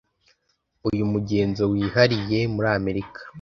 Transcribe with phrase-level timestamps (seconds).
[0.89, 3.19] Uyu mugenzo wihariye muri Amerika.